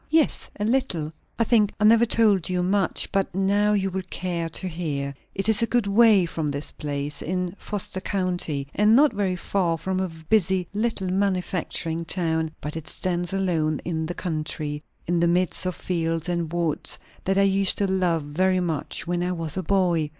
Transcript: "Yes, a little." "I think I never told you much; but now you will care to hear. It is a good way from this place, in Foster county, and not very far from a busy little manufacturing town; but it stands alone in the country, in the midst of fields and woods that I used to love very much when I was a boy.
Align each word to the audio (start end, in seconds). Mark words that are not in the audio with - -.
"Yes, 0.09 0.49
a 0.59 0.65
little." 0.65 1.11
"I 1.37 1.43
think 1.43 1.73
I 1.79 1.83
never 1.83 2.07
told 2.07 2.49
you 2.49 2.63
much; 2.63 3.11
but 3.11 3.35
now 3.35 3.73
you 3.73 3.91
will 3.91 4.01
care 4.09 4.49
to 4.49 4.67
hear. 4.67 5.13
It 5.35 5.47
is 5.47 5.61
a 5.61 5.67
good 5.67 5.85
way 5.85 6.25
from 6.25 6.47
this 6.47 6.71
place, 6.71 7.21
in 7.21 7.55
Foster 7.59 8.01
county, 8.01 8.67
and 8.73 8.95
not 8.95 9.13
very 9.13 9.35
far 9.35 9.77
from 9.77 9.99
a 9.99 10.09
busy 10.27 10.67
little 10.73 11.11
manufacturing 11.11 12.03
town; 12.05 12.49
but 12.61 12.75
it 12.75 12.87
stands 12.87 13.31
alone 13.31 13.79
in 13.85 14.07
the 14.07 14.15
country, 14.15 14.81
in 15.05 15.19
the 15.19 15.27
midst 15.27 15.67
of 15.67 15.75
fields 15.75 16.27
and 16.27 16.51
woods 16.51 16.97
that 17.25 17.37
I 17.37 17.43
used 17.43 17.77
to 17.77 17.85
love 17.85 18.23
very 18.23 18.59
much 18.59 19.05
when 19.05 19.21
I 19.21 19.33
was 19.33 19.55
a 19.55 19.61
boy. 19.61 20.09